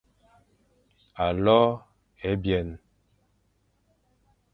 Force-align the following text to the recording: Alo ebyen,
Alo 1.25 1.61
ebyen, 2.29 2.69